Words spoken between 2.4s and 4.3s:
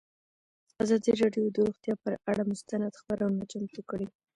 مستند خپرونه چمتو کړې.